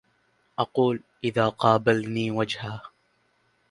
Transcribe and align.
أقول 0.59 0.99
إذ 1.23 1.49
قابلني 1.49 2.31
وجهه 2.31 2.81